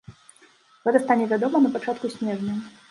Гэта 0.87 1.03
стане 1.05 1.29
вядома 1.35 1.57
на 1.67 1.77
пачатку 1.77 2.15
снежня. 2.17 2.61